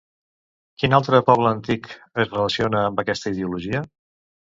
Quin 0.83 0.95
altre 0.99 1.19
poble 1.27 1.53
antic 1.57 1.91
es 2.25 2.35
relaciona 2.35 2.85
amb 2.89 3.07
aquesta 3.07 3.37
ideologia? 3.39 3.89